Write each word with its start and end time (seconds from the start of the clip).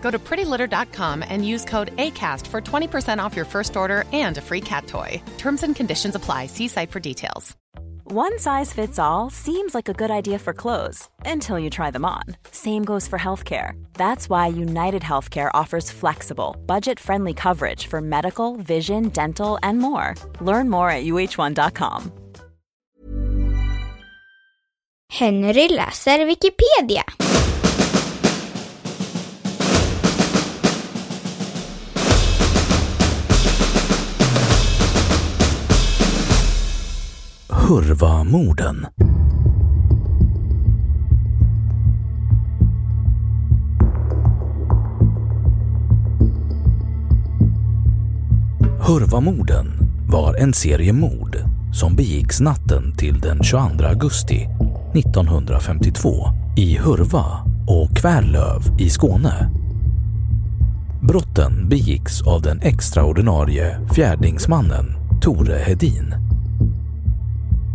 Go 0.00 0.10
to 0.10 0.18
prettylitter.com 0.18 1.22
and 1.28 1.46
use 1.46 1.64
code 1.64 1.96
ACAST 1.96 2.46
for 2.48 2.60
20% 2.60 3.22
off 3.22 3.36
your 3.36 3.44
first 3.44 3.76
order 3.76 4.04
and 4.12 4.36
a 4.38 4.40
free 4.40 4.60
cat 4.60 4.86
toy. 4.86 5.22
Terms 5.38 5.62
and 5.62 5.76
conditions 5.76 6.14
apply. 6.14 6.46
See 6.46 6.68
site 6.68 6.90
for 6.90 7.00
details. 7.00 7.56
One 8.12 8.40
size 8.40 8.72
fits 8.72 8.98
all 8.98 9.30
seems 9.30 9.72
like 9.72 9.88
a 9.88 9.92
good 9.92 10.10
idea 10.10 10.40
for 10.40 10.52
clothes 10.52 11.08
until 11.24 11.60
you 11.60 11.70
try 11.70 11.92
them 11.92 12.04
on. 12.04 12.24
Same 12.50 12.84
goes 12.84 13.06
for 13.06 13.20
healthcare. 13.20 13.80
That's 13.94 14.28
why 14.28 14.48
United 14.48 15.02
Healthcare 15.02 15.48
offers 15.54 15.92
flexible, 15.92 16.56
budget 16.66 16.98
friendly 16.98 17.34
coverage 17.34 17.86
for 17.86 18.00
medical, 18.00 18.56
vision, 18.56 19.10
dental, 19.10 19.60
and 19.62 19.78
more. 19.78 20.16
Learn 20.40 20.68
more 20.68 20.90
at 20.90 21.04
uh1.com. 21.04 22.10
Henry 25.08 25.68
läser 25.68 26.26
Wikipedia. 26.26 27.04
Kurvamorden. 37.70 38.86
Hurvamorden 48.80 49.66
var 50.08 50.34
en 50.34 50.52
serie 50.52 50.92
mord 50.92 51.36
som 51.72 51.96
begicks 51.96 52.40
natten 52.40 52.96
till 52.96 53.20
den 53.20 53.42
22 53.42 53.84
augusti 53.84 54.48
1952 54.94 56.12
i 56.56 56.76
Hurva 56.76 57.26
och 57.66 57.96
Kvärlöv 57.96 58.80
i 58.80 58.90
Skåne. 58.90 59.50
Brotten 61.02 61.68
begicks 61.68 62.22
av 62.22 62.42
den 62.42 62.60
extraordinarie 62.60 63.80
fjärdingsmannen 63.94 64.86
Tore 65.22 65.58
Hedin. 65.58 66.29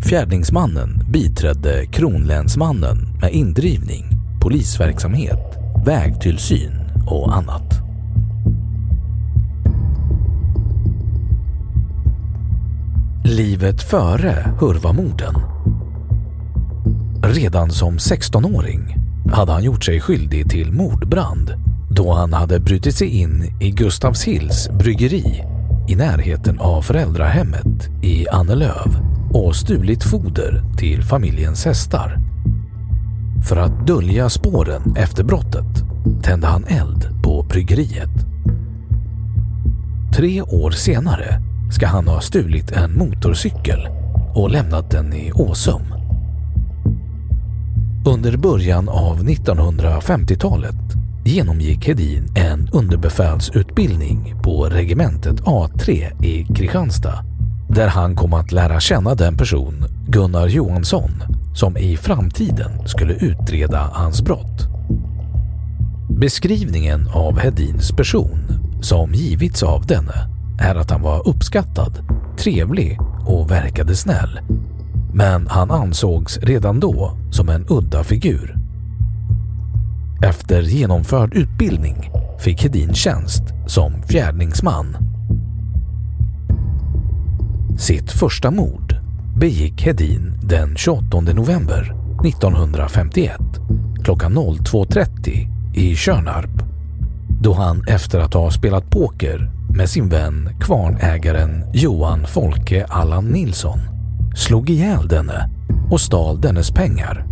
Fjärdingsmannen 0.06 1.06
biträdde 1.10 1.86
kronlänsmannen 1.86 2.98
med 3.22 3.34
indrivning, 3.34 4.06
polisverksamhet, 4.42 5.58
vägtillsyn 5.86 6.72
och 7.08 7.36
annat. 7.36 7.74
Livet 13.24 13.82
före 13.82 14.56
Hurvamorden. 14.60 15.36
Redan 17.24 17.72
som 17.72 17.98
16-åring 17.98 18.96
hade 19.34 19.52
han 19.52 19.64
gjort 19.64 19.84
sig 19.84 20.02
skyldig 20.02 20.50
till 20.50 20.72
mordbrand 20.72 21.54
då 21.90 22.14
han 22.14 22.34
hade 22.34 22.60
brutit 22.60 22.96
sig 22.96 23.08
in 23.08 23.58
i 23.62 23.72
Gustavshills 23.72 24.70
bryggeri 24.70 25.44
i 25.90 25.96
närheten 25.96 26.60
av 26.60 26.82
föräldrahemmet 26.82 27.90
i 28.04 28.28
Annelöv 28.28 29.05
och 29.36 29.56
stulit 29.56 30.04
foder 30.04 30.64
till 30.78 31.04
familjens 31.04 31.66
hästar. 31.66 32.18
För 33.48 33.58
att 33.58 33.88
dölja 33.88 34.30
spåren 34.30 34.96
efter 34.98 35.24
brottet 35.24 35.84
tände 36.24 36.48
han 36.48 36.66
eld 36.68 37.24
på 37.24 37.44
bryggeriet. 37.44 38.10
Tre 40.16 40.42
år 40.42 40.72
senare 40.72 41.42
ska 41.72 41.88
han 41.88 42.08
ha 42.08 42.22
stulit 42.22 42.72
en 42.72 42.98
motorcykel 42.98 43.88
och 44.36 44.52
lämnat 44.52 44.92
den 44.92 45.14
i 45.14 45.32
Åsum. 45.32 45.82
Under 48.08 48.38
början 48.38 48.90
av 48.90 49.24
1950-talet 49.24 50.76
genomgick 51.26 51.88
Hedin 51.88 52.28
en 52.36 52.70
underbefälsutbildning 52.74 54.36
på 54.44 54.66
regementet 54.66 55.42
A3 55.42 56.24
i 56.26 56.46
Kristianstad 56.56 57.35
där 57.76 57.88
han 57.88 58.16
kom 58.16 58.34
att 58.34 58.52
lära 58.52 58.80
känna 58.80 59.16
den 59.16 59.38
person, 59.38 59.86
Gunnar 60.08 60.48
Johansson, 60.48 61.12
som 61.56 61.78
i 61.78 61.98
framtiden 61.98 62.88
skulle 62.88 63.14
utreda 63.14 63.90
hans 63.94 64.22
brott. 64.22 64.68
Beskrivningen 66.10 67.08
av 67.14 67.40
Hedins 67.40 67.92
person 67.92 68.40
som 68.82 69.14
givits 69.14 69.64
av 69.64 69.86
denne 69.86 70.30
är 70.60 70.76
att 70.76 70.92
han 70.92 71.02
var 71.02 71.28
uppskattad, 71.28 71.98
trevlig 72.38 73.00
och 73.26 73.52
verkade 73.52 73.96
snäll. 73.96 74.40
Men 75.14 75.48
han 75.48 75.72
ansågs 75.72 76.38
redan 76.38 76.80
då 76.80 77.18
som 77.32 77.50
en 77.50 77.66
udda 77.70 78.04
figur. 78.04 78.56
Efter 80.24 80.62
genomförd 80.62 81.34
utbildning 81.34 82.12
fick 82.40 82.64
Hedin 82.64 82.94
tjänst 82.94 83.44
som 83.68 84.02
fjärdingsman 84.08 84.98
sitt 87.78 88.12
första 88.12 88.52
mord 88.52 88.96
begick 89.38 89.82
Hedin 89.82 90.40
den 90.44 90.76
28 90.76 91.22
november 91.22 91.96
1951 92.26 93.40
klockan 94.04 94.38
02.30 94.38 95.48
i 95.76 95.96
Tjörnarp 95.96 96.64
då 97.42 97.54
han 97.54 97.84
efter 97.88 98.20
att 98.20 98.34
ha 98.34 98.52
spelat 98.52 98.90
poker 98.90 99.52
med 99.76 99.90
sin 99.90 100.10
vän 100.10 100.50
kvarnägaren 100.62 101.66
Johan 101.74 102.26
Folke 102.28 102.86
Allan 102.86 103.26
Nilsson 103.26 103.80
slog 104.36 104.70
ihjäl 104.70 105.08
denne 105.08 105.50
och 105.92 106.02
stal 106.02 106.42
dennes 106.42 106.72
pengar. 106.72 107.26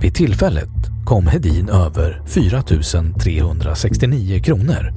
Vid 0.00 0.14
tillfället 0.14 0.70
kom 1.04 1.26
Hedin 1.26 1.68
över 1.68 2.22
4 2.26 2.62
369 3.20 4.40
kronor 4.42 4.92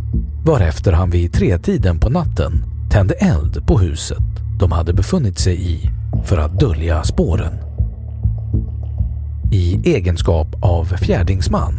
varefter 0.46 0.92
han 0.92 1.10
vid 1.10 1.34
tretiden 1.34 2.00
på 2.00 2.10
natten 2.10 2.79
tände 2.90 3.14
eld 3.14 3.68
på 3.68 3.80
huset 3.80 4.18
de 4.60 4.72
hade 4.72 4.94
befunnit 4.94 5.40
sig 5.40 5.72
i 5.72 5.90
för 6.26 6.38
att 6.38 6.60
dölja 6.60 7.04
spåren. 7.04 7.54
I 9.52 9.94
egenskap 9.96 10.48
av 10.62 10.86
fjärdingsman 10.86 11.74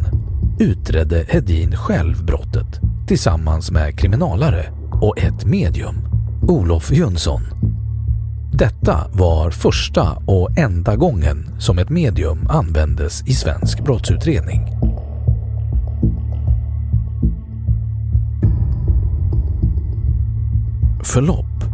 utredde 0.59 1.25
Hedin 1.29 1.77
själv 1.77 2.25
brottet 2.25 2.81
tillsammans 3.07 3.71
med 3.71 3.99
kriminalare 3.99 4.67
och 4.93 5.19
ett 5.19 5.45
medium, 5.45 5.95
Olof 6.49 6.93
Jönsson. 6.93 7.43
Detta 8.53 9.09
var 9.13 9.51
första 9.51 10.13
och 10.27 10.59
enda 10.59 10.97
gången 10.97 11.55
som 11.59 11.79
ett 11.79 11.91
medium 11.91 12.47
användes 12.49 13.23
i 13.27 13.33
svensk 13.33 13.85
brottsutredning. 13.85 14.80
Förlopp 21.03 21.65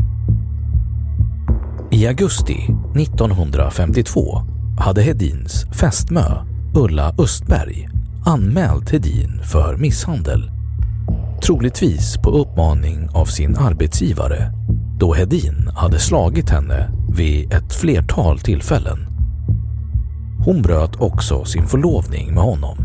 I 1.91 2.07
augusti 2.07 2.71
1952 2.97 4.43
hade 4.79 5.03
Hedins 5.03 5.67
fästmö 5.73 6.23
Ulla 6.75 7.15
Östberg 7.19 7.89
anmält 8.25 8.91
Hedin 8.91 9.41
för 9.43 9.77
misshandel. 9.77 10.51
Troligtvis 11.47 12.17
på 12.17 12.31
uppmaning 12.31 13.09
av 13.13 13.25
sin 13.25 13.57
arbetsgivare 13.57 14.53
då 14.99 15.15
Hedin 15.15 15.71
hade 15.75 15.99
slagit 15.99 16.51
henne 16.51 16.91
vid 17.17 17.53
ett 17.53 17.73
flertal 17.73 18.39
tillfällen. 18.39 19.07
Hon 20.45 20.63
bröt 20.63 20.97
också 20.97 21.45
sin 21.45 21.67
förlovning 21.67 22.35
med 22.35 22.43
honom. 22.43 22.79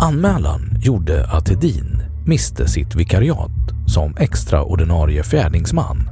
Anmälan 0.00 0.78
gjorde 0.82 1.26
att 1.30 1.48
Hedin 1.48 2.02
miste 2.26 2.68
sitt 2.68 2.94
vikariat 2.94 3.63
som 3.86 4.16
extraordinarie 4.16 5.22
fjärdingsman. 5.22 6.10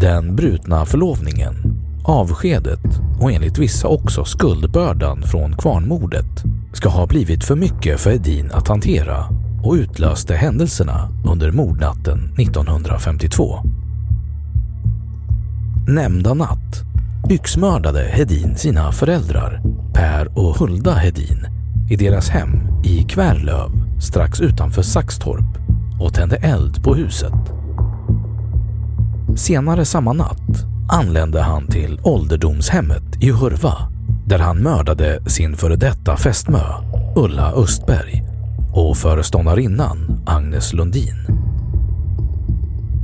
Den 0.00 0.36
brutna 0.36 0.86
förlovningen, 0.86 1.54
avskedet 2.04 3.00
och 3.20 3.32
enligt 3.32 3.58
vissa 3.58 3.88
också 3.88 4.24
skuldbördan 4.24 5.22
från 5.22 5.56
kvarnmordet 5.56 6.44
ska 6.72 6.88
ha 6.88 7.06
blivit 7.06 7.44
för 7.44 7.56
mycket 7.56 8.00
för 8.00 8.10
Edin 8.10 8.50
att 8.52 8.68
hantera 8.68 9.24
och 9.64 9.74
utlöste 9.74 10.34
händelserna 10.34 11.08
under 11.26 11.50
mordnatten 11.50 12.34
1952. 12.38 13.58
Nämnda 15.88 16.34
natt 16.34 16.82
yxmördade 17.30 18.00
Hedin 18.00 18.56
sina 18.56 18.92
föräldrar 18.92 19.62
Per 19.94 20.38
och 20.38 20.56
Hulda 20.56 20.94
Hedin 20.94 21.46
i 21.90 21.96
deras 21.96 22.28
hem 22.28 22.50
i 22.84 23.02
Kvärlöv 23.02 23.81
strax 24.02 24.40
utanför 24.40 24.82
Saxtorp 24.82 25.58
och 26.00 26.14
tände 26.14 26.36
eld 26.36 26.84
på 26.84 26.94
huset. 26.94 27.32
Senare 29.36 29.84
samma 29.84 30.12
natt 30.12 30.66
anlände 30.88 31.42
han 31.42 31.66
till 31.66 32.00
ålderdomshemmet 32.02 33.02
i 33.20 33.30
Hurva 33.30 33.74
där 34.26 34.38
han 34.38 34.58
mördade 34.58 35.30
sin 35.30 35.56
före 35.56 35.76
detta 35.76 36.16
fästmö 36.16 36.60
Ulla 37.16 37.52
Östberg 37.52 38.22
och 38.72 38.96
föreståndarinnan 38.96 40.22
Agnes 40.26 40.72
Lundin. 40.72 41.26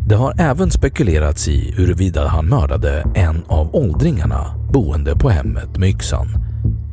Det 0.07 0.15
har 0.15 0.35
även 0.39 0.71
spekulerats 0.71 1.49
i 1.49 1.75
huruvida 1.77 2.29
han 2.29 2.47
mördade 2.47 3.05
en 3.15 3.45
av 3.47 3.77
åldringarna 3.77 4.55
boende 4.73 5.17
på 5.17 5.31
hemmet 5.31 5.79
med 5.79 5.89
yxan 5.89 6.29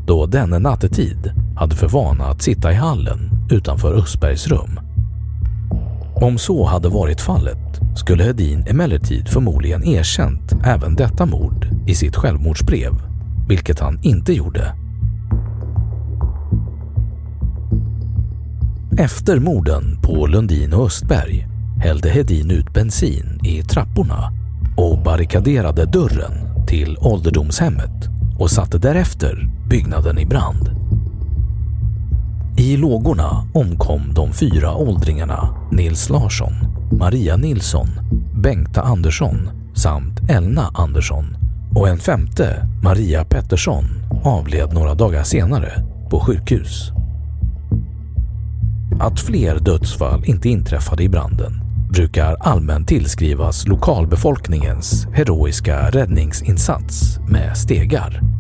då 0.08 0.26
denne 0.26 0.60
nattetid 0.60 1.32
hade 1.56 1.76
för 1.76 1.88
vana 1.88 2.26
att 2.26 2.42
sitta 2.42 2.72
i 2.72 2.76
hallen 2.76 3.35
utanför 3.50 3.94
Östbergs 3.94 4.48
rum. 4.48 4.80
Om 6.16 6.38
så 6.38 6.66
hade 6.66 6.90
varit 6.90 7.22
fallet 7.22 7.80
skulle 7.96 8.24
Hedin 8.24 8.66
emellertid 8.68 9.28
förmodligen 9.28 9.84
erkänt 9.84 10.54
även 10.66 10.96
detta 10.96 11.26
mord 11.26 11.68
i 11.88 11.96
sitt 11.96 12.16
självmordsbrev, 12.16 12.92
vilket 13.48 13.80
han 13.80 14.00
inte 14.04 14.34
gjorde. 14.34 14.76
Efter 18.98 19.40
morden 19.40 20.02
på 20.02 20.28
Lundin 20.28 20.74
och 20.74 20.86
Östberg 20.86 21.48
hällde 21.80 22.10
Hedin 22.10 22.52
ut 22.52 22.74
bensin 22.74 23.40
i 23.44 23.64
trapporna 23.64 24.32
och 24.78 25.04
barrikaderade 25.04 25.86
dörren 25.86 26.66
till 26.68 26.98
ålderdomshemmet 27.02 28.10
och 28.40 28.52
satte 28.52 28.78
därefter 28.78 29.50
byggnaden 29.70 30.18
i 30.18 30.26
brand. 30.26 30.85
I 32.66 32.78
lågorna 32.78 33.48
omkom 33.54 34.14
de 34.14 34.34
fyra 34.34 34.76
åldringarna 34.76 35.68
Nils 35.72 36.10
Larsson, 36.10 36.54
Maria 36.92 37.38
Nilsson, 37.38 37.88
Bengta 38.44 38.82
Andersson 38.82 39.50
samt 39.76 40.30
Elna 40.30 40.72
Andersson 40.74 41.26
och 41.76 41.90
en 41.90 41.98
femte, 41.98 42.68
Maria 42.84 43.26
Pettersson, 43.26 43.86
avled 44.24 44.74
några 44.74 44.94
dagar 44.94 45.24
senare 45.24 45.72
på 46.10 46.20
sjukhus. 46.20 46.92
Att 49.00 49.20
fler 49.20 49.60
dödsfall 49.60 50.26
inte 50.26 50.50
inträffade 50.50 51.04
i 51.04 51.10
branden 51.10 51.62
brukar 51.90 52.36
allmänt 52.40 52.88
tillskrivas 52.88 53.68
lokalbefolkningens 53.68 55.08
heroiska 55.14 55.90
räddningsinsats 55.90 57.20
med 57.28 57.58
stegar. 57.58 58.35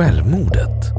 Självmordet 0.00 0.92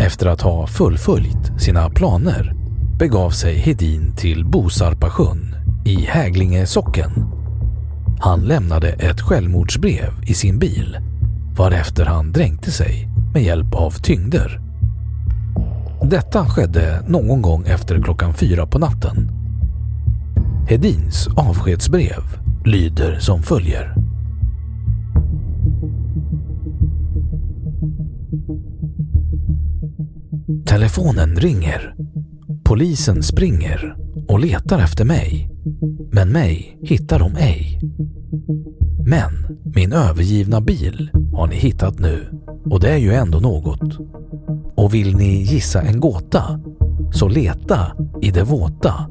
Efter 0.00 0.26
att 0.26 0.40
ha 0.40 0.66
fullföljt 0.66 1.60
sina 1.60 1.90
planer 1.90 2.54
begav 2.98 3.30
sig 3.30 3.58
Hedin 3.58 4.16
till 4.16 4.44
Bosarpasjön 4.44 5.54
i 5.84 5.94
Häglinge 5.94 6.66
socken. 6.66 7.10
Han 8.20 8.40
lämnade 8.40 8.88
ett 8.88 9.20
självmordsbrev 9.20 10.12
i 10.22 10.34
sin 10.34 10.58
bil 10.58 10.98
varefter 11.56 12.04
han 12.04 12.32
dränkte 12.32 12.70
sig 12.70 13.08
med 13.34 13.42
hjälp 13.42 13.74
av 13.74 13.90
tyngder. 13.90 14.60
Detta 16.02 16.44
skedde 16.44 17.04
någon 17.08 17.42
gång 17.42 17.64
efter 17.66 18.02
klockan 18.02 18.34
fyra 18.34 18.66
på 18.66 18.78
natten. 18.78 19.30
Hedins 20.68 21.28
avskedsbrev 21.36 22.22
lyder 22.64 23.18
som 23.18 23.42
följer. 23.42 23.99
Telefonen 30.66 31.36
ringer. 31.36 31.94
Polisen 32.64 33.22
springer 33.22 33.96
och 34.28 34.40
letar 34.40 34.78
efter 34.78 35.04
mig. 35.04 35.50
Men 36.12 36.32
mig 36.32 36.78
hittar 36.82 37.18
de 37.18 37.36
ej. 37.36 37.80
Men 39.06 39.58
min 39.74 39.92
övergivna 39.92 40.60
bil 40.60 41.10
har 41.32 41.46
ni 41.46 41.56
hittat 41.56 41.98
nu 41.98 42.40
och 42.64 42.80
det 42.80 42.90
är 42.90 42.96
ju 42.96 43.12
ändå 43.12 43.38
något. 43.38 43.98
Och 44.74 44.94
vill 44.94 45.16
ni 45.16 45.42
gissa 45.42 45.82
en 45.82 46.00
gåta 46.00 46.60
så 47.12 47.28
leta 47.28 47.92
i 48.22 48.30
det 48.30 48.44
våta 48.44 49.06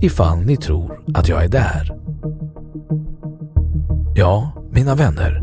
ifall 0.00 0.38
ni 0.38 0.56
tror 0.56 1.00
att 1.14 1.28
jag 1.28 1.44
är 1.44 1.48
där. 1.48 1.92
Ja, 4.14 4.52
mina 4.70 4.94
vänner, 4.94 5.40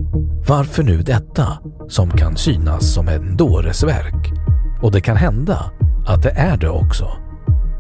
varför 0.48 0.84
nu 0.84 1.02
detta 1.02 1.48
som 1.88 2.10
kan 2.10 2.38
synas 2.38 2.94
som 2.94 3.08
en 3.08 3.38
dåres 3.38 3.84
verk? 3.84 4.39
Och 4.82 4.92
det 4.92 5.02
kan 5.02 5.18
hända 5.18 5.72
att 6.08 6.24
det 6.24 6.30
är 6.32 6.58
det 6.58 6.70
också. 6.70 7.08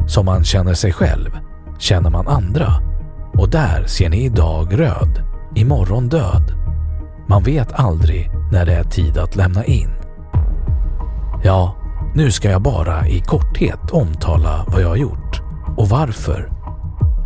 Som 0.07 0.25
man 0.25 0.43
känner 0.43 0.73
sig 0.73 0.91
själv 0.91 1.29
känner 1.79 2.09
man 2.09 2.27
andra. 2.27 2.73
Och 3.33 3.49
där 3.49 3.83
ser 3.85 4.09
ni 4.09 4.23
idag 4.25 4.79
röd, 4.79 5.23
imorgon 5.55 6.09
död. 6.09 6.53
Man 7.27 7.43
vet 7.43 7.73
aldrig 7.73 8.31
när 8.51 8.65
det 8.65 8.73
är 8.73 8.83
tid 8.83 9.17
att 9.17 9.35
lämna 9.35 9.65
in. 9.65 9.91
Ja, 11.43 11.75
nu 12.15 12.31
ska 12.31 12.49
jag 12.49 12.61
bara 12.61 13.07
i 13.07 13.21
korthet 13.21 13.91
omtala 13.91 14.65
vad 14.67 14.81
jag 14.81 14.89
har 14.89 14.95
gjort 14.95 15.41
och 15.77 15.89
varför. 15.89 16.51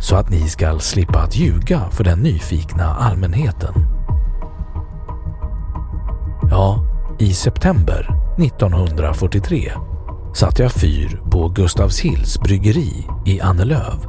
Så 0.00 0.16
att 0.16 0.30
ni 0.30 0.48
ska 0.48 0.78
slippa 0.78 1.18
att 1.18 1.36
ljuga 1.36 1.80
för 1.90 2.04
den 2.04 2.18
nyfikna 2.18 2.94
allmänheten. 2.94 3.74
Ja, 6.50 6.93
i 7.24 7.34
september 7.34 8.08
1943 8.38 9.72
satte 10.34 10.62
jag 10.62 10.72
fyr 10.72 11.20
på 11.30 11.48
Gustavshills 11.48 12.40
bryggeri 12.40 13.06
i 13.26 13.40
Annelöv. 13.40 14.06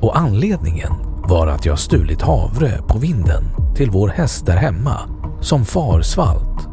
Och 0.00 0.18
anledningen 0.18 0.92
var 1.28 1.46
att 1.46 1.66
jag 1.66 1.78
stulit 1.78 2.22
havre 2.22 2.82
på 2.88 2.98
vinden 2.98 3.44
till 3.74 3.90
vår 3.90 4.08
häst 4.08 4.46
där 4.46 4.56
hemma 4.56 5.00
som 5.40 5.64
far 5.64 6.00
svalt. 6.00 6.68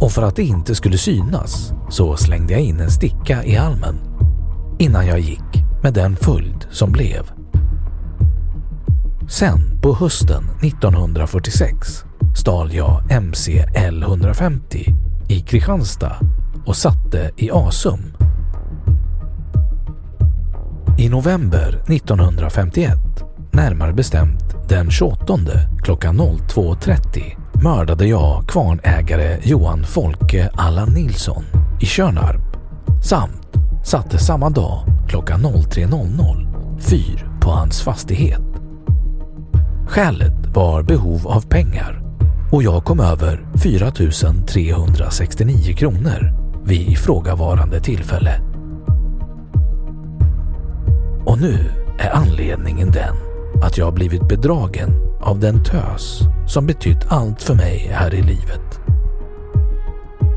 Och 0.00 0.12
för 0.12 0.22
att 0.22 0.36
det 0.36 0.44
inte 0.44 0.74
skulle 0.74 0.98
synas 0.98 1.72
så 1.88 2.16
slängde 2.16 2.52
jag 2.52 2.62
in 2.62 2.80
en 2.80 2.90
sticka 2.90 3.44
i 3.44 3.54
halmen 3.54 3.96
innan 4.78 5.06
jag 5.06 5.20
gick 5.20 5.64
med 5.82 5.94
den 5.94 6.16
följd 6.16 6.66
som 6.70 6.92
blev. 6.92 7.30
Sen 9.28 9.80
på 9.82 9.94
hösten 9.94 10.44
1946 10.62 12.05
stal 12.36 12.74
jag 12.74 13.02
MC 13.10 13.64
L150 13.74 14.94
i 15.28 15.40
Kristianstad 15.40 16.16
och 16.66 16.76
satte 16.76 17.30
i 17.36 17.50
Asum. 17.52 18.16
I 20.98 21.08
november 21.08 21.82
1951, 21.88 22.98
närmare 23.52 23.92
bestämt 23.92 24.68
den 24.68 24.90
28 24.90 25.38
klockan 25.82 26.20
02.30 26.20 27.62
mördade 27.62 28.06
jag 28.06 28.48
kvarnägare 28.48 29.38
Johan 29.42 29.84
Folke 29.84 30.50
Allan 30.54 30.88
Nilsson 30.94 31.44
i 31.80 31.86
Tjörnarp 31.86 32.56
samt 33.04 33.56
satte 33.84 34.18
samma 34.18 34.50
dag 34.50 34.84
klockan 35.08 35.40
03.00 35.40 36.80
fyr 36.80 37.30
på 37.40 37.50
hans 37.50 37.82
fastighet. 37.82 38.42
Skälet 39.86 40.46
var 40.54 40.82
behov 40.82 41.26
av 41.26 41.40
pengar 41.48 42.05
och 42.50 42.62
jag 42.62 42.84
kom 42.84 43.00
över 43.00 43.46
4 43.62 43.90
369 44.46 45.74
kronor 45.76 46.32
vid 46.64 46.88
ifrågavarande 46.88 47.80
tillfälle. 47.80 48.40
Och 51.24 51.40
nu 51.40 51.70
är 51.98 52.10
anledningen 52.10 52.90
den 52.90 53.16
att 53.62 53.78
jag 53.78 53.94
blivit 53.94 54.28
bedragen 54.28 54.88
av 55.20 55.40
den 55.40 55.64
tös 55.64 56.20
som 56.48 56.66
betytt 56.66 57.06
allt 57.08 57.42
för 57.42 57.54
mig 57.54 57.90
här 57.92 58.14
i 58.14 58.22
livet. 58.22 58.80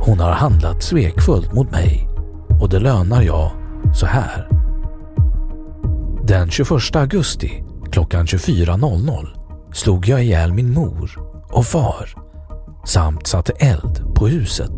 Hon 0.02 0.20
har 0.20 0.32
handlat 0.32 0.84
svekfullt 0.84 1.54
mot 1.54 1.72
mig 1.72 2.08
och 2.62 2.70
det 2.70 2.80
lönar 2.80 3.22
jag 3.22 3.52
så 3.96 4.06
här. 4.06 4.48
Den 6.28 6.50
21 6.50 6.96
augusti 6.96 7.64
klockan 7.92 8.26
24.00 8.26 9.28
slog 9.74 10.08
jag 10.08 10.24
ihjäl 10.24 10.54
min 10.54 10.74
mor 10.74 11.29
och 11.52 11.66
far 11.66 12.10
samt 12.86 13.28
satte 13.28 13.52
eld 13.52 14.16
på 14.16 14.28
huset. 14.28 14.72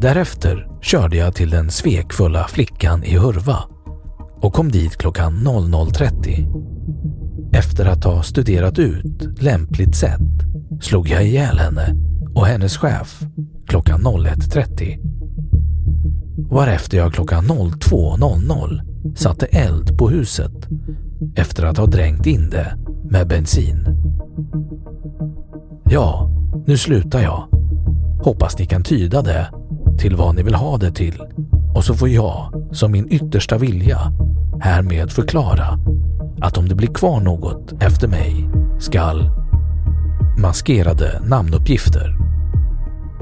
Därefter 0.00 0.68
körde 0.80 1.16
jag 1.16 1.34
till 1.34 1.50
den 1.50 1.70
svekfulla 1.70 2.48
flickan 2.48 3.04
i 3.04 3.18
Hurva 3.18 3.58
och 4.36 4.52
kom 4.52 4.70
dit 4.70 4.96
klockan 4.96 5.32
00.30. 5.32 6.72
Efter 7.52 7.86
att 7.86 8.04
ha 8.04 8.22
studerat 8.22 8.78
ut 8.78 9.42
lämpligt 9.42 9.96
sätt 9.96 10.20
slog 10.80 11.08
jag 11.08 11.24
ihjäl 11.24 11.58
henne 11.58 11.96
och 12.34 12.46
hennes 12.46 12.76
chef 12.76 13.20
klockan 13.68 14.00
01.30. 14.00 14.98
Varefter 16.50 16.98
jag 16.98 17.14
klockan 17.14 17.44
02.00 17.44 18.80
satte 19.16 19.46
eld 19.46 19.98
på 19.98 20.08
huset 20.08 20.68
efter 21.36 21.64
att 21.64 21.78
ha 21.78 21.86
dränkt 21.86 22.26
in 22.26 22.50
det 22.50 22.76
med 23.10 23.28
bensin. 23.28 23.86
Ja, 25.84 26.28
nu 26.66 26.76
slutar 26.76 27.20
jag. 27.20 27.48
Hoppas 28.24 28.58
ni 28.58 28.66
kan 28.66 28.82
tyda 28.82 29.22
det 29.22 29.50
till 29.98 30.16
vad 30.16 30.34
ni 30.34 30.42
vill 30.42 30.54
ha 30.54 30.76
det 30.76 30.92
till 30.92 31.22
och 31.74 31.84
så 31.84 31.94
får 31.94 32.08
jag, 32.08 32.68
som 32.72 32.92
min 32.92 33.12
yttersta 33.12 33.58
vilja, 33.58 33.98
härmed 34.60 35.12
förklara 35.12 35.78
att 36.40 36.58
om 36.58 36.68
det 36.68 36.74
blir 36.74 36.94
kvar 36.94 37.20
något 37.20 37.82
efter 37.82 38.08
mig 38.08 38.50
skall 38.78 39.30
maskerade 40.38 41.20
namnuppgifter. 41.26 42.16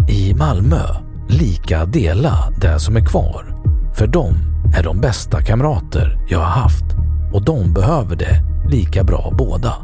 I 0.08 0.34
Malmö 0.34 0.80
lika 1.28 1.86
dela 1.86 2.34
det 2.60 2.80
som 2.80 2.96
är 2.96 3.00
kvar. 3.00 3.54
För 3.94 4.06
de 4.06 4.34
är 4.78 4.82
de 4.82 5.00
bästa 5.00 5.42
kamrater 5.42 6.26
jag 6.28 6.38
har 6.38 6.62
haft 6.62 6.84
och 7.32 7.44
de 7.44 7.74
behöver 7.74 8.16
det 8.16 8.42
lika 8.68 9.04
bra 9.04 9.32
båda. 9.38 9.74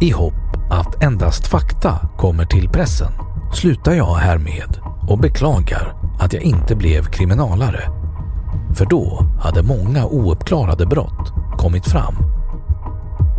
I 0.00 0.10
hopp 0.10 0.34
att 0.70 1.02
endast 1.02 1.46
fakta 1.46 2.08
kommer 2.16 2.44
till 2.44 2.68
pressen 2.68 3.12
slutar 3.52 3.92
jag 3.92 4.14
härmed 4.14 4.78
och 5.08 5.18
beklagar 5.18 5.94
att 6.20 6.32
jag 6.32 6.42
inte 6.42 6.76
blev 6.76 7.04
kriminalare. 7.04 7.80
För 8.74 8.86
då 8.86 9.26
hade 9.40 9.62
många 9.62 10.06
ouppklarade 10.06 10.86
brott 10.86 11.32
kommit 11.56 11.86
fram. 11.86 12.14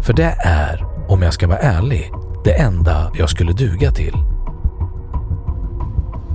För 0.01 0.13
det 0.13 0.35
är, 0.39 0.85
om 1.09 1.21
jag 1.21 1.33
ska 1.33 1.47
vara 1.47 1.59
ärlig, 1.59 2.11
det 2.43 2.51
enda 2.51 3.11
jag 3.13 3.29
skulle 3.29 3.53
duga 3.53 3.91
till. 3.91 4.15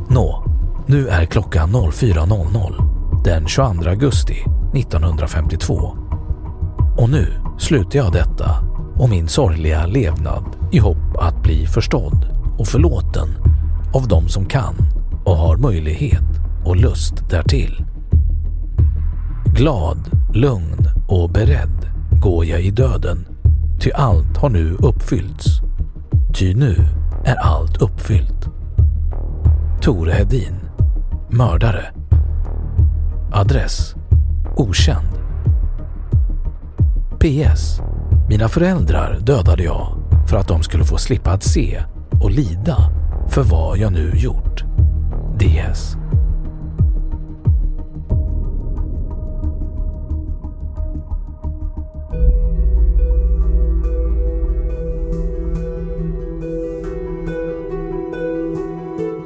Nå, 0.09 0.45
nu 0.87 1.09
är 1.09 1.25
klockan 1.25 1.71
04.00 1.71 3.23
den 3.25 3.47
22 3.47 3.91
augusti 3.91 4.45
1952. 4.75 5.97
Och 6.97 7.11
nu 7.11 7.27
slutar 7.59 7.99
jag 7.99 8.13
detta 8.13 8.74
och 8.99 9.09
min 9.09 9.29
sorgliga 9.29 9.87
levnad 9.87 10.45
i 10.73 10.79
hopp 10.79 11.17
att 11.19 11.43
bli 11.43 11.67
förstådd 11.67 12.27
och 12.59 12.67
förlåten 12.67 13.29
av 13.95 14.09
de 14.09 14.29
som 14.29 14.47
kan 14.47 14.75
och 15.25 15.37
har 15.37 15.57
möjlighet 15.57 16.25
och 16.65 16.77
lust 16.77 17.31
därtill. 17.31 17.85
Glad, 19.55 19.99
lugn 20.35 20.89
och 21.09 21.31
beredd 21.31 21.91
går 22.23 22.45
jag 22.45 22.61
i 22.61 22.71
döden, 22.71 23.27
ty 23.81 23.91
allt 23.93 24.37
har 24.37 24.51
nu 24.51 24.77
uppfyllts. 24.79 25.47
Ty 26.35 26.55
nu 26.55 26.77
är 27.25 27.37
allt 27.37 27.83
uppfyllt. 27.83 28.49
Tore 29.81 30.13
Hedin, 30.13 30.55
mördare. 31.31 31.85
Adress 33.33 33.95
okänd. 34.57 35.09
PS. 37.19 37.81
Mina 38.29 38.49
föräldrar 38.49 39.19
dödade 39.21 39.63
jag 39.63 39.97
för 40.29 40.37
att 40.37 40.49
de 40.49 40.63
skulle 40.63 40.85
få 40.85 40.99
slippa 40.99 41.31
att 41.31 41.43
se 41.43 41.83
och 42.23 42.31
lida 42.31 42.91
för 43.31 43.43
vad 43.43 43.79
jag 43.79 43.93
nu 43.93 44.13
gjort. 44.15 44.65
DS. 45.39 45.97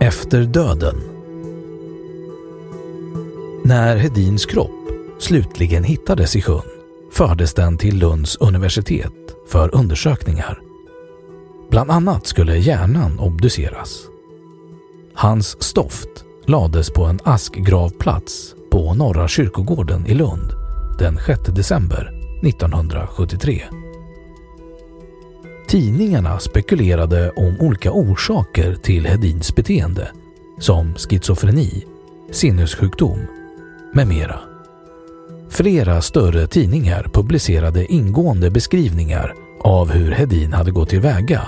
Efter 0.01 0.43
döden. 0.43 0.97
När 3.65 3.97
Hedins 3.97 4.47
kropp 4.47 4.71
slutligen 5.19 5.85
hittades 5.85 6.37
i 6.37 6.43
sjön 6.43 6.78
fördes 7.19 7.55
den 7.55 7.77
till 7.77 7.99
Lunds 7.99 8.37
universitet 8.37 9.13
för 9.49 9.75
undersökningar. 9.75 10.61
Bland 11.71 11.91
annat 11.91 12.27
skulle 12.27 12.57
hjärnan 12.59 13.19
obduceras. 13.19 14.03
Hans 15.15 15.63
stoft 15.63 16.25
lades 16.47 16.91
på 16.91 17.05
en 17.05 17.19
askgravplats 17.25 18.55
på 18.71 18.95
Norra 18.95 19.29
kyrkogården 19.29 20.07
i 20.07 20.15
Lund 20.15 20.53
den 20.99 21.19
6 21.27 21.41
december 21.43 22.11
1973. 22.43 23.63
Tidningarna 25.69 26.39
spekulerade 26.39 27.31
om 27.31 27.57
olika 27.61 27.93
orsaker 27.93 28.75
till 28.75 29.07
Hedins 29.07 29.55
beteende 29.55 30.09
som 30.59 30.95
schizofreni, 30.95 31.85
sinnessjukdom 32.31 33.27
med 33.95 34.09
mera. 34.09 34.41
Flera 35.59 36.03
större 36.03 36.47
tidningar 36.47 37.11
publicerade 37.13 37.93
ingående 37.93 38.51
beskrivningar 38.51 39.35
av 39.61 39.91
hur 39.91 40.13
Hedin 40.13 40.53
hade 40.53 40.71
gått 40.71 40.89
tillväga. 40.89 41.43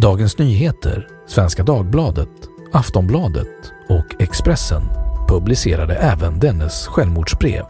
Dagens 0.00 0.38
Nyheter, 0.38 1.08
Svenska 1.26 1.62
Dagbladet, 1.62 2.28
Aftonbladet 2.72 3.72
och 3.88 4.22
Expressen 4.22 4.82
publicerade 5.28 5.96
även 5.96 6.38
dennes 6.38 6.86
självmordsbrev. 6.86 7.64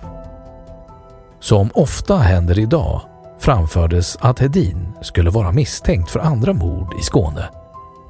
Som 1.40 1.70
ofta 1.74 2.16
händer 2.16 2.58
idag 2.58 3.02
framfördes 3.38 4.16
att 4.20 4.38
Hedin 4.38 4.88
skulle 5.02 5.30
vara 5.30 5.52
misstänkt 5.52 6.10
för 6.10 6.20
andra 6.20 6.52
mord 6.52 6.94
i 7.00 7.02
Skåne 7.02 7.48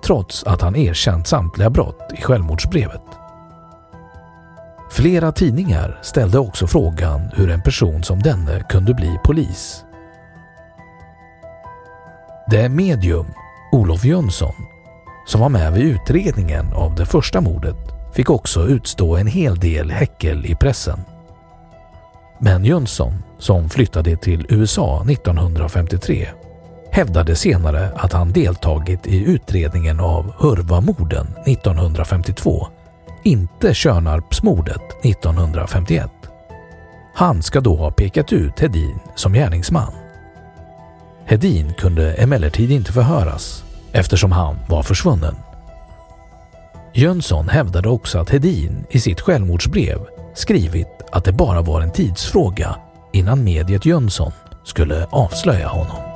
trots 0.04 0.44
att 0.44 0.62
han 0.62 0.76
erkänt 0.76 1.26
samtliga 1.26 1.70
brott 1.70 2.12
i 2.18 2.22
självmordsbrevet. 2.22 3.25
Flera 4.96 5.32
tidningar 5.32 5.98
ställde 6.02 6.38
också 6.38 6.66
frågan 6.66 7.30
hur 7.34 7.50
en 7.50 7.62
person 7.62 8.02
som 8.02 8.22
denne 8.22 8.64
kunde 8.68 8.94
bli 8.94 9.18
polis. 9.24 9.84
Det 12.50 12.68
medium, 12.68 13.26
Olof 13.72 14.04
Jönsson, 14.04 14.54
som 15.26 15.40
var 15.40 15.48
med 15.48 15.72
vid 15.72 15.84
utredningen 15.84 16.72
av 16.72 16.94
det 16.94 17.06
första 17.06 17.40
mordet 17.40 17.76
fick 18.14 18.30
också 18.30 18.66
utstå 18.66 19.16
en 19.16 19.26
hel 19.26 19.58
del 19.58 19.90
häckel 19.90 20.46
i 20.46 20.54
pressen. 20.54 21.00
Men 22.38 22.64
Jönsson, 22.64 23.22
som 23.38 23.68
flyttade 23.68 24.16
till 24.16 24.46
USA 24.48 25.04
1953, 25.10 26.28
hävdade 26.90 27.36
senare 27.36 27.88
att 27.96 28.12
han 28.12 28.32
deltagit 28.32 29.06
i 29.06 29.24
utredningen 29.24 30.00
av 30.00 30.32
Hurvamorden 30.38 31.26
1952 31.46 32.66
inte 33.26 33.74
Tjörnarpsmordet 33.74 35.04
1951. 35.04 36.10
Han 37.14 37.42
ska 37.42 37.60
då 37.60 37.76
ha 37.76 37.90
pekat 37.90 38.32
ut 38.32 38.60
Hedin 38.60 38.98
som 39.14 39.32
gärningsman. 39.32 39.92
Hedin 41.24 41.74
kunde 41.74 42.14
emellertid 42.14 42.70
inte 42.70 42.92
förhöras 42.92 43.64
eftersom 43.92 44.32
han 44.32 44.56
var 44.68 44.82
försvunnen. 44.82 45.36
Jönsson 46.94 47.48
hävdade 47.48 47.88
också 47.88 48.18
att 48.18 48.30
Hedin 48.30 48.86
i 48.90 49.00
sitt 49.00 49.20
självmordsbrev 49.20 49.98
skrivit 50.34 51.02
att 51.12 51.24
det 51.24 51.32
bara 51.32 51.62
var 51.62 51.80
en 51.80 51.92
tidsfråga 51.92 52.76
innan 53.12 53.44
mediet 53.44 53.86
Jönsson 53.86 54.32
skulle 54.64 55.06
avslöja 55.10 55.68
honom. 55.68 56.15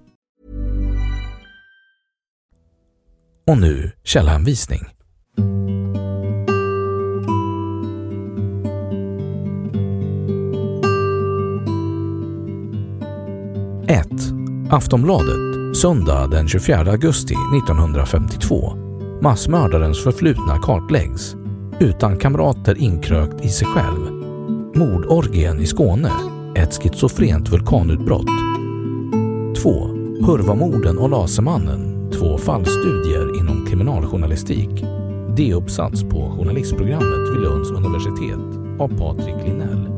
Och 3.51 3.57
nu 3.57 3.91
källhänvisning. 4.03 4.81
Aftonbladet, 14.73 15.77
söndag 15.77 16.27
den 16.27 16.47
24 16.47 16.77
augusti 16.77 17.33
1952. 17.33 18.73
Massmördarens 19.21 20.03
förflutna 20.03 20.57
kartläggs. 20.57 21.35
Utan 21.79 22.17
kamrater 22.17 22.77
inkrökt 22.77 23.45
i 23.45 23.49
sig 23.49 23.67
själv. 23.67 24.11
Mordorgien 24.75 25.59
i 25.59 25.65
Skåne. 25.65 26.11
Ett 26.55 26.83
schizofrent 26.83 27.49
vulkanutbrott. 27.49 28.27
2. 29.61 29.71
Hurvamorden 30.25 30.97
och 30.97 31.09
Lasermannen. 31.09 31.90
Två 32.13 32.37
fallstudier 32.37 33.39
inom 33.39 33.65
kriminaljournalistik. 33.65 34.69
D-uppsats 35.35 36.03
på 36.03 36.29
journalistprogrammet 36.37 37.33
vid 37.33 37.41
Lunds 37.41 37.71
universitet 37.71 38.79
av 38.79 38.87
Patrik 38.87 39.47
Linell. 39.47 39.90